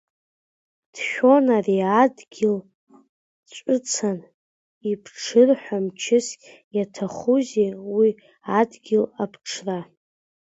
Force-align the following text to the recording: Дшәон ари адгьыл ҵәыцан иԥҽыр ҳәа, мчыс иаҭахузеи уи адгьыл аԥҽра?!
Дшәон 0.93 1.45
ари 1.57 1.77
адгьыл 2.01 2.57
ҵәыцан 3.53 4.19
иԥҽыр 4.91 5.49
ҳәа, 5.61 5.77
мчыс 5.85 6.27
иаҭахузеи 6.75 7.71
уи 7.95 8.09
адгьыл 8.59 9.05
аԥҽра?! 9.23 9.79